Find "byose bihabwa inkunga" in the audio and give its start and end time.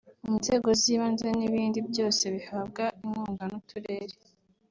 1.89-3.43